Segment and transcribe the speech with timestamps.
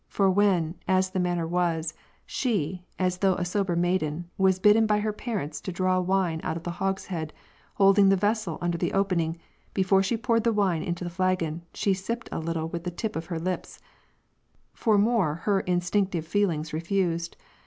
[0.07, 1.93] For when (as the manner was)
[2.25, 6.57] she, as though a sober maiden, was bidden by her parents to draw wine out
[6.57, 7.31] of the hogshead,
[7.75, 9.37] holding the vessel under the opening,
[9.75, 13.15] before she poured the wine into the flagon, she sipped a little with the tip
[13.15, 13.77] of her lips;
[14.73, 17.37] for more her in stinctive feelings refused.